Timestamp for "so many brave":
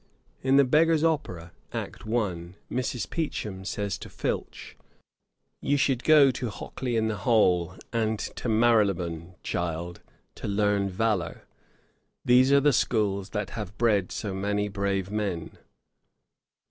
14.11-15.11